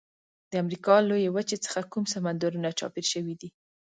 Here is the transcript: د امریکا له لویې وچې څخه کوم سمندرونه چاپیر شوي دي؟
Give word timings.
د 0.51 0.53
امریکا 0.63 0.93
له 0.99 1.05
لویې 1.09 1.33
وچې 1.35 1.57
څخه 1.65 1.79
کوم 1.91 2.03
سمندرونه 2.13 2.69
چاپیر 2.79 3.05
شوي 3.13 3.33
دي؟ 3.41 3.49